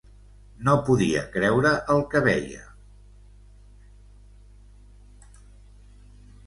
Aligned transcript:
No 0.67 0.73
podia 0.87 1.21
creure 1.35 1.73
el 1.97 2.01
que 2.15 2.21
veia. 2.29 2.63